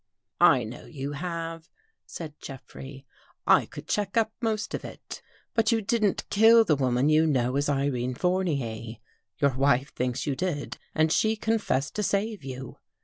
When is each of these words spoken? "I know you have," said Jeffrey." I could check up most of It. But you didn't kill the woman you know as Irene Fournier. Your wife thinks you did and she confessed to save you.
"I 0.57 0.63
know 0.63 0.85
you 0.85 1.11
have," 1.11 1.69
said 2.07 2.33
Jeffrey." 2.39 3.05
I 3.61 3.67
could 3.67 3.87
check 3.87 4.17
up 4.17 4.33
most 4.41 4.73
of 4.73 4.83
It. 4.83 5.21
But 5.53 5.71
you 5.71 5.79
didn't 5.79 6.27
kill 6.31 6.65
the 6.65 6.75
woman 6.75 7.07
you 7.07 7.27
know 7.27 7.55
as 7.55 7.69
Irene 7.69 8.15
Fournier. 8.15 8.95
Your 9.37 9.53
wife 9.55 9.93
thinks 9.93 10.25
you 10.25 10.35
did 10.35 10.79
and 10.95 11.11
she 11.11 11.35
confessed 11.35 11.93
to 11.97 12.01
save 12.01 12.43
you. 12.43 12.79